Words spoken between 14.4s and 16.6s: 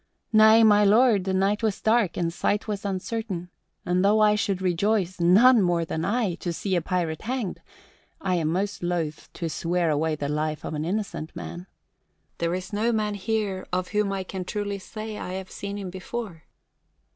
truly say I have seen him before."